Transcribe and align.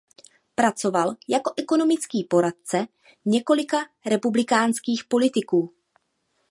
Pracoval 0.55 1.15
jako 1.27 1.53
ekonomický 1.57 2.23
poradce 2.23 2.87
několika 3.25 3.77
republikánských 4.05 5.03
politiků. 5.03 5.73